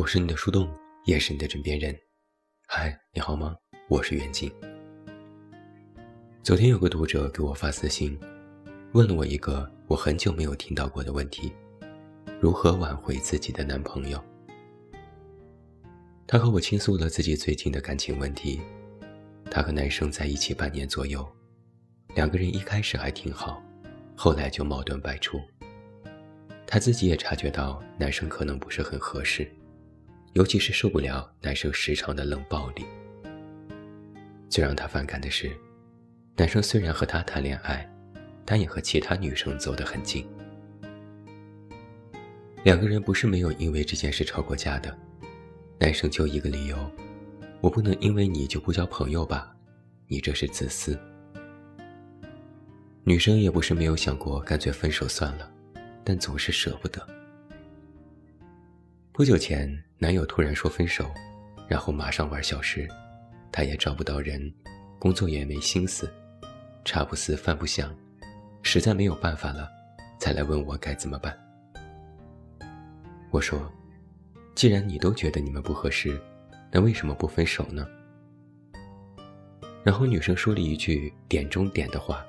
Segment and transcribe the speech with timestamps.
[0.00, 0.66] 我是你的树洞，
[1.04, 1.94] 也是你的枕边人。
[2.66, 3.54] 嗨，你好吗？
[3.86, 4.50] 我是袁静。
[6.42, 8.18] 昨天有个读者给我发私信，
[8.92, 11.52] 问了我一个我很久没有听到过的问题：
[12.40, 14.18] 如何挽回自己的男朋友？
[16.26, 18.58] 他和我倾诉了自己最近的感情问题。
[19.50, 21.30] 他和男生在一起半年左右，
[22.14, 23.62] 两个人一开始还挺好，
[24.16, 25.38] 后来就矛盾百出。
[26.66, 29.46] 他自己也察觉到男生可能不是很合适。
[30.34, 32.84] 尤其是受不了男生时常的冷暴力。
[34.48, 35.50] 最让他反感的是，
[36.36, 37.88] 男生虽然和他谈恋爱，
[38.44, 40.26] 但也和其他女生走得很近。
[42.62, 44.96] 两个人不是没有因为这件事吵过架的，
[45.78, 46.76] 男生就一个理由：
[47.60, 49.54] 我不能因为你就不交朋友吧？
[50.06, 50.98] 你这是自私。
[53.02, 55.50] 女生也不是没有想过干脆分手算了，
[56.04, 57.00] 但总是舍不得。
[59.12, 61.04] 不久前，男友突然说分手，
[61.68, 62.88] 然后马上玩消失，
[63.50, 64.40] 他也找不到人，
[65.00, 66.10] 工作也没心思，
[66.84, 67.94] 茶不思饭不想，
[68.62, 69.68] 实在没有办法了，
[70.18, 71.36] 才来问我该怎么办。
[73.30, 73.70] 我说
[74.54, 76.18] ：“既然你都觉得你们不合适，
[76.70, 77.86] 那为什么不分手呢？”
[79.84, 82.24] 然后女生说了一句点中点的话，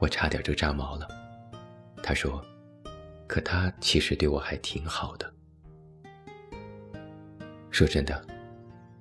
[0.00, 1.06] 我差点就炸毛了。
[2.02, 2.44] 她说
[3.28, 5.32] ：“可他其实对我还挺好的。”
[7.70, 8.26] 说真的，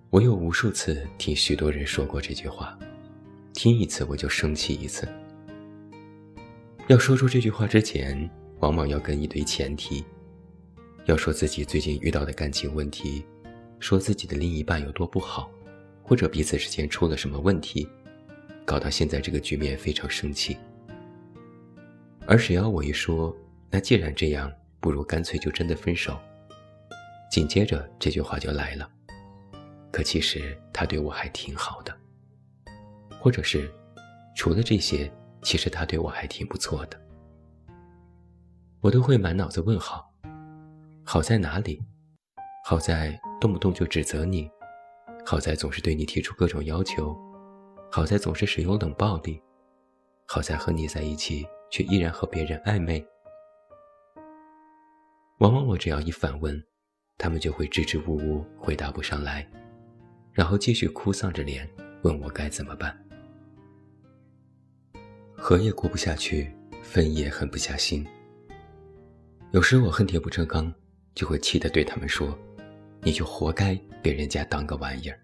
[0.10, 2.78] 我有无数次听许多人说过这句话，
[3.54, 5.08] 听一次我就生气一次。
[6.88, 10.04] 要说出这句话之前，往往要跟一堆前提，
[11.06, 13.26] 要说自己最近遇到的感情问题，
[13.80, 15.52] 说自己的另一半有多不好，
[16.04, 17.88] 或者彼此之间出了什么问题，
[18.66, 20.56] 搞到现在这个局面非常生气。
[22.28, 23.36] 而只要我一说，
[23.72, 26.18] 那既然这样，不如干脆就真的分手。
[27.30, 28.90] 紧接着这句话就来了，
[29.92, 31.96] 可其实他对我还挺好的，
[33.22, 33.72] 或者是，
[34.36, 35.12] 除了这些，
[35.44, 37.00] 其实他对我还挺不错的。
[38.82, 40.12] 我都会满脑子问号，
[41.06, 41.80] 好在哪里？
[42.66, 44.50] 好在动不动就指责你，
[45.26, 47.16] 好在总是对你提出各种要求，
[47.92, 49.42] 好在总是使用冷暴力，
[50.28, 53.06] 好在和你在一起却依然和别人暧昧。
[55.40, 56.62] 往往我只要一反问。
[57.20, 59.46] 他们就会支支吾吾，回答不上来，
[60.32, 61.70] 然后继续哭丧着脸
[62.02, 62.98] 问我该怎么办。
[65.36, 66.50] 和也过不下去，
[66.82, 68.08] 分也狠不下心。
[69.52, 70.74] 有时我恨铁不成钢，
[71.14, 72.38] 就会气得对他们说
[73.04, 75.20] ：“你就活该被人家当个玩意儿。”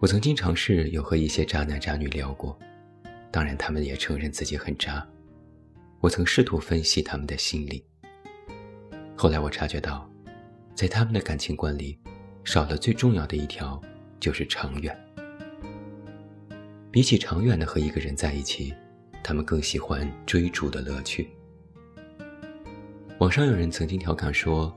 [0.00, 2.58] 我曾经尝试有和一些渣男渣女聊过，
[3.30, 5.06] 当然他们也承认自己很渣。
[6.00, 7.84] 我曾试图分析他们的心理。
[9.20, 10.10] 后来我察觉到，
[10.74, 11.98] 在他们的感情观里，
[12.42, 13.78] 少了最重要的一条，
[14.18, 14.98] 就是长远。
[16.90, 18.72] 比起长远的和一个人在一起，
[19.22, 21.28] 他们更喜欢追逐的乐趣。
[23.18, 24.74] 网上有人曾经调侃说，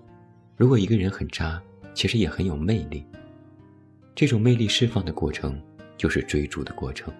[0.57, 3.07] 如果一个人很渣，其实也很有魅力。
[4.13, 5.57] 这种魅力释放的过程，
[5.95, 7.13] 就是追逐的过程。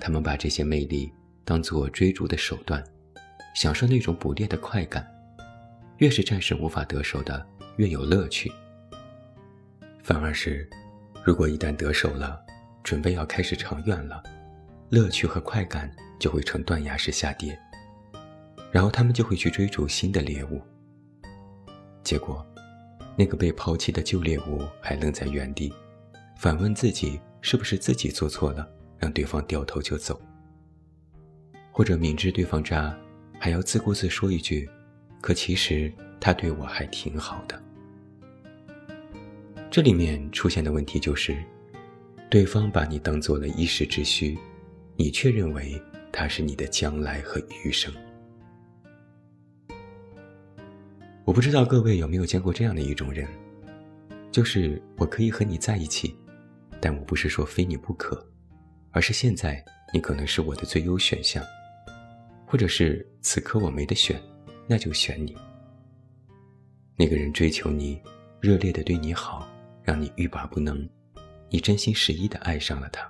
[0.00, 1.12] 他们把这些魅力
[1.44, 2.82] 当做追逐的手段，
[3.54, 5.08] 享受那种捕猎的快感。
[6.02, 7.46] 越是暂时无法得手的，
[7.76, 8.50] 越有乐趣。
[10.02, 10.68] 反而是，
[11.24, 12.44] 如果一旦得手了，
[12.82, 14.20] 准备要开始长远了，
[14.90, 17.56] 乐趣和快感就会呈断崖式下跌，
[18.72, 20.60] 然后他们就会去追逐新的猎物。
[22.02, 22.44] 结果，
[23.14, 25.72] 那个被抛弃的旧猎物还愣在原地，
[26.36, 30.20] 反问自己是不是自己做错了，让对方掉头就走，
[31.70, 32.92] 或者明知对方渣，
[33.38, 34.68] 还要自顾自说一句。
[35.22, 35.90] 可其实
[36.20, 37.58] 他对我还挺好的。
[39.70, 41.34] 这里面出现的问题就是，
[42.28, 44.36] 对方把你当做了一时之需，
[44.96, 45.80] 你却认为
[46.12, 47.90] 他是你的将来和余生。
[51.24, 53.26] 我不知道各位有没有见过这样的一种人，
[54.32, 56.14] 就是我可以和你在一起，
[56.80, 58.26] 但我不是说非你不可，
[58.90, 59.64] 而是现在
[59.94, 61.42] 你可能是我的最优选项，
[62.44, 64.20] 或者是此刻我没得选。
[64.72, 65.36] 那就选你。
[66.96, 68.00] 那个人追求你，
[68.40, 69.46] 热烈的对你好，
[69.82, 70.88] 让你欲罢不能，
[71.50, 73.06] 你真心实意的爱上了他。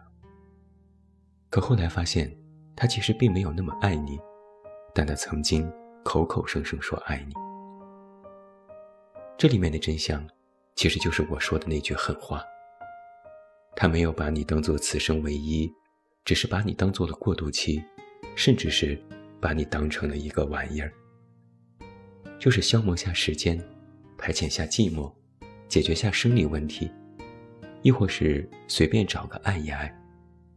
[1.50, 2.36] 可后来发现，
[2.74, 4.18] 他其实并没有那么爱你，
[4.92, 5.72] 但他曾经
[6.02, 7.34] 口口声声说爱你。
[9.38, 10.28] 这里面的真相，
[10.74, 12.42] 其实就是我说的那句狠话。
[13.76, 15.72] 他没有把你当做此生唯一，
[16.24, 17.80] 只是把你当做了过渡期，
[18.34, 19.00] 甚至是
[19.40, 20.92] 把你当成了一个玩意儿。
[22.42, 23.56] 就是消磨下时间，
[24.18, 25.08] 排遣下寂寞，
[25.68, 26.90] 解决下生理问题，
[27.82, 29.96] 亦或是随便找个爱一爱，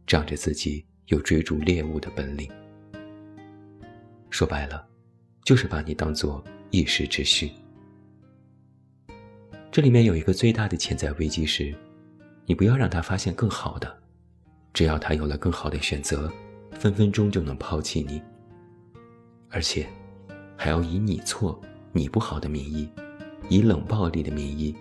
[0.04, 2.50] 仗着自己有追逐猎物的本领。
[4.30, 4.84] 说白了，
[5.44, 7.48] 就是把你当做一时之需。
[9.70, 11.72] 这里面有一个最大的潜在危机是，
[12.46, 13.96] 你不要让他发现更好的，
[14.72, 16.28] 只要他有了更好的选择，
[16.72, 18.20] 分分钟就能抛弃你，
[19.50, 19.86] 而且
[20.56, 21.62] 还要以你错、
[21.96, 22.86] 你不好的名义，
[23.48, 24.76] 以冷暴力的名义，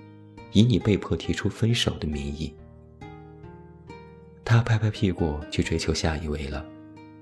[0.51, 2.53] 以你被迫提出分手的名义，
[4.43, 6.65] 他拍拍屁股去追求下一位了，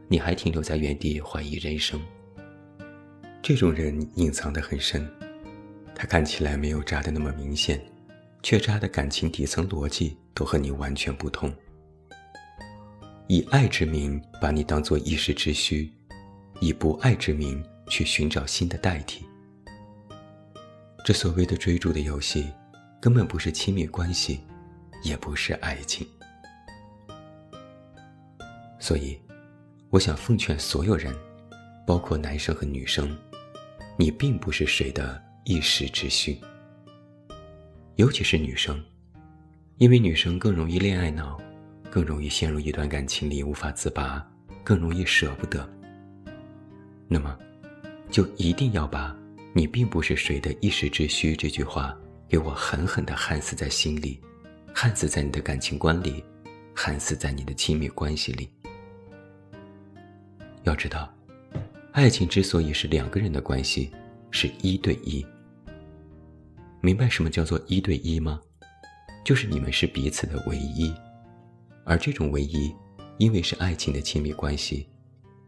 [0.07, 2.01] 你还停留在原地怀疑人生。
[3.39, 5.07] 这种人隐藏得很深，
[5.93, 7.79] 他看起来没有渣的那么明显，
[8.41, 11.53] 却渣的感情底层逻辑都和你完全不同。
[13.27, 15.93] 以爱之名把你当做一时之需，
[16.59, 19.23] 以不爱之名去寻找新的代替。
[21.03, 22.49] 这所谓的追逐的游戏，
[23.01, 24.39] 根本不是亲密关系，
[25.03, 26.07] 也不是爱情。
[28.79, 29.19] 所以，
[29.89, 31.13] 我想奉劝所有人，
[31.85, 33.15] 包括男生和女生。
[33.95, 36.35] 你并不是谁的一时之需，
[37.95, 38.83] 尤其是女生，
[39.77, 41.39] 因为女生更容易恋爱脑，
[41.91, 44.25] 更容易陷入一段感情里无法自拔，
[44.63, 45.69] 更容易舍不得。
[47.07, 47.37] 那么，
[48.09, 49.15] 就一定要把
[49.53, 51.97] “你并不是谁的一时之需”这句话
[52.27, 54.19] 给我狠狠地焊死在心里，
[54.73, 56.23] 焊死在你的感情观里，
[56.73, 58.49] 焊死在你的亲密关系里。
[60.63, 61.09] 要知道。
[61.91, 63.91] 爱情之所以是两个人的关系，
[64.31, 65.23] 是一对一。
[66.81, 68.41] 明白什么叫做一对一吗？
[69.23, 70.91] 就是你们是彼此的唯一，
[71.85, 72.73] 而这种唯一，
[73.19, 74.89] 因为是爱情的亲密关系，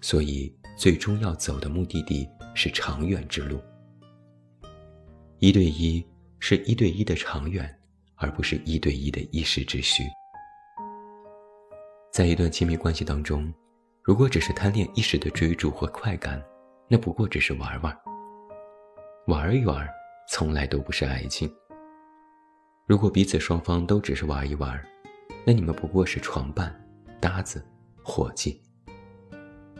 [0.01, 3.59] 所以最终要走的目的地是长远之路。
[5.45, 6.03] 一对一
[6.39, 7.71] 是一对一的长远，
[8.15, 10.01] 而不是一对一的一时之需。
[12.12, 13.53] 在一段亲密关系当中。
[14.01, 16.44] 如果只是贪恋一时的追逐或快感，
[16.88, 17.95] 那不过只是玩玩。
[19.27, 19.88] 玩一玩，
[20.31, 21.48] 从来都不是爱情。
[22.88, 24.83] 如果彼此双方都只是玩一玩，
[25.45, 26.75] 那你们不过是床伴、
[27.21, 27.63] 搭子、
[28.01, 28.59] 伙计。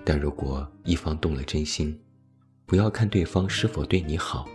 [0.06, 2.00] 但如果一方动了真心，
[2.68, 4.48] 不要看对方是否对你好，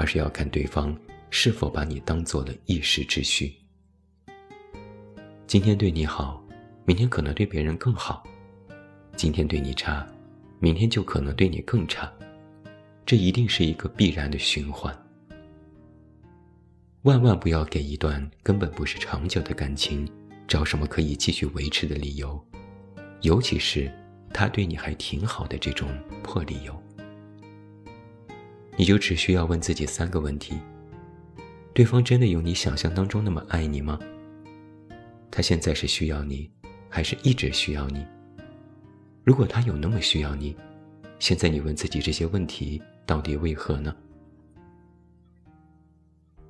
[0.00, 0.96] 而是要看对方
[1.28, 3.54] 是否把你当做了一时之需。
[5.46, 6.42] 今天对你好，
[6.86, 8.24] 明天可能对别人更好。
[9.14, 10.06] 今天对你差，
[10.58, 12.10] 明天就可能对你更差，
[13.04, 14.90] 这一定是一个必然的循环。
[17.02, 20.08] 万万不要给一段根本不是长久的感情
[20.48, 22.42] 找什么可以继续维持的理由，
[23.20, 23.92] 尤其是
[24.32, 25.90] 他对你还挺好的这种
[26.22, 26.82] 破理由。
[28.80, 30.58] 你就只需要问自己三个问题：
[31.74, 33.98] 对方真的有你想象当中那么爱你吗？
[35.30, 36.50] 他现在是需要你，
[36.88, 38.02] 还是一直需要你？
[39.22, 40.56] 如果他有那么需要你，
[41.18, 43.94] 现在你问自己这些问题到底为何呢？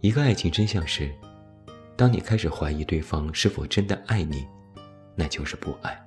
[0.01, 1.13] 一个爱情真相是，
[1.97, 4.47] 当你开始怀疑对方是否真的爱你，
[5.17, 6.01] 那就是不爱。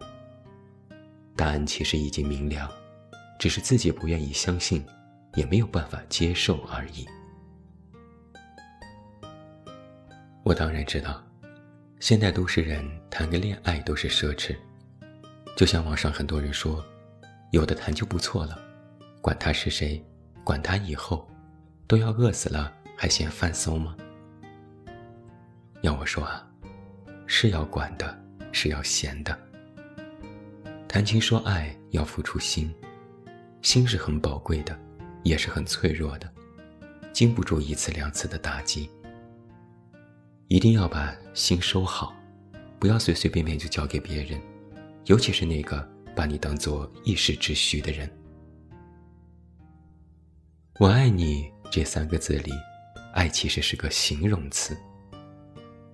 [1.36, 2.72] 答案其实已经明了，
[3.38, 4.82] 只是自己不愿意相信，
[5.36, 7.08] 也没有办法接受而已。
[10.44, 11.24] 我当然知道，
[12.00, 14.56] 现代都市人谈个恋爱都是奢侈。
[15.56, 16.84] 就像网上很多人说，
[17.52, 18.60] 有的谈就不错了，
[19.22, 20.04] 管他是谁，
[20.44, 21.30] 管他以后，
[21.88, 23.96] 都要饿死了还嫌饭馊吗？
[25.82, 26.46] 要我说啊，
[27.28, 28.20] 是要管的，
[28.52, 29.38] 是要闲的。
[30.88, 32.74] 谈情说爱要付出心，
[33.62, 34.78] 心是很宝贵的，
[35.24, 36.32] 也是很脆弱的，
[37.12, 38.89] 经不住一次两次的打击。
[40.50, 42.13] 一定要把心收好，
[42.77, 44.39] 不要随随便便就交给别人。
[45.06, 48.10] 尤其是那个把你当做一时之需的人
[50.80, 52.51] ，“我爱你”这三个字里，
[53.13, 54.77] 爱其实是个形容词。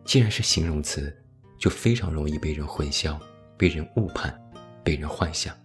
[0.03, 1.15] 既然是形容词，
[1.57, 3.19] 就非常容易被人混淆、
[3.57, 4.37] 被人误判、
[4.83, 5.55] 被人幻想，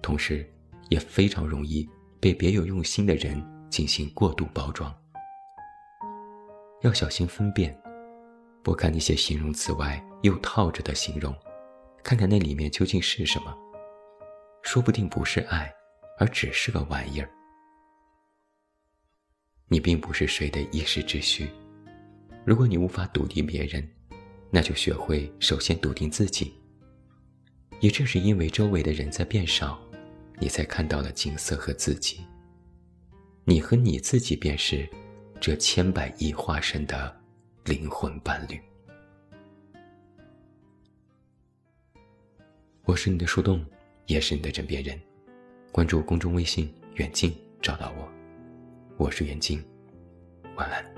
[0.00, 0.48] 同时
[0.88, 1.88] 也非常容易
[2.20, 4.94] 被别有用心的人进行过度包装。
[6.82, 7.76] 要小心分辨，
[8.62, 11.34] 不看那些形容词外又套着的形容。
[12.02, 13.54] 看看那里面究竟是什么，
[14.62, 15.70] 说不定不是爱，
[16.18, 17.28] 而只是个玩意儿。
[19.66, 21.50] 你并不是谁的一时之需，
[22.46, 23.86] 如果你无法笃定别人，
[24.50, 26.54] 那就学会首先笃定自己。
[27.80, 29.78] 也正是因为周围的人在变少，
[30.40, 32.24] 你才看到了景色和自己。
[33.44, 34.88] 你和你自己便是
[35.40, 37.20] 这千百亿化身的
[37.64, 38.60] 灵魂伴侣。
[42.84, 43.64] 我是你的树洞，
[44.06, 44.98] 也是你的枕边人。
[45.72, 48.08] 关注公众微信“远近”，找到我。
[48.96, 49.62] 我是远近，
[50.56, 50.97] 晚安。